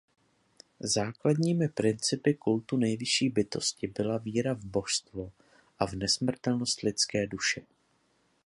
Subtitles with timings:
[0.79, 5.31] Základními principy kultu Nejvyšší Bytosti byla víra v božstvo
[5.79, 7.61] a v nesmrtelnost lidské duše.